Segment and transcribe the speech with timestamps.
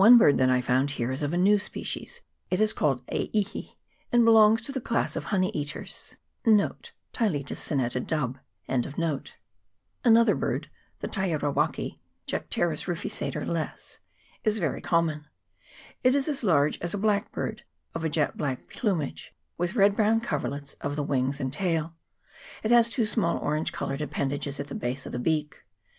[0.00, 3.28] 147 bird that I found here is of a new species; it is called E
[3.38, 3.74] Ihi,
[4.10, 6.16] and belongs to the class of the honey eaters.
[6.44, 6.54] 1
[7.18, 7.98] Another
[10.34, 13.98] bird, the tierawaki (Jcterus * fiiator, Less.),
[14.42, 15.26] is very common.
[16.02, 17.64] It is as large as a * V* blackbird,
[17.94, 21.94] of a jet black plumage, with red brown coverlets of the wings and tail.
[22.62, 25.58] It has two small orange coloured appendages at the base of the beak.